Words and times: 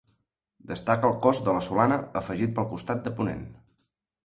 Destaca 0.71 1.07
el 1.11 1.19
cos 1.25 1.41
de 1.49 1.55
la 1.57 1.61
solana 1.67 2.01
afegit 2.23 2.57
pel 2.59 2.69
costat 2.75 3.07
de 3.09 3.17
ponent. 3.23 3.47